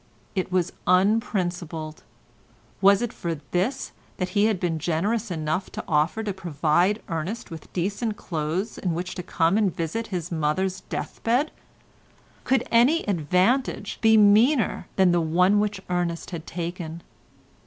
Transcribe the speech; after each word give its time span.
It 0.33 0.51
was 0.51 0.73
unprincipled. 0.87 2.01
Was 2.81 3.03
it 3.03 3.13
for 3.13 3.35
this 3.51 3.91
that 4.17 4.29
he 4.29 4.45
had 4.45 4.59
been 4.59 4.79
generous 4.79 5.29
enough 5.29 5.69
to 5.73 5.83
offer 5.87 6.23
to 6.23 6.33
provide 6.33 7.03
Ernest 7.07 7.51
with 7.51 7.71
decent 7.71 8.17
clothes 8.17 8.79
in 8.79 8.95
which 8.95 9.13
to 9.13 9.21
come 9.21 9.59
and 9.59 9.71
visit 9.75 10.07
his 10.07 10.31
mother's 10.31 10.81
death 10.89 11.21
bed? 11.23 11.51
Could 12.45 12.67
any 12.71 13.07
advantage 13.07 13.99
be 14.01 14.17
meaner 14.17 14.87
than 14.95 15.11
the 15.11 15.21
one 15.21 15.59
which 15.59 15.79
Ernest 15.87 16.31
had 16.31 16.47
taken? 16.47 17.03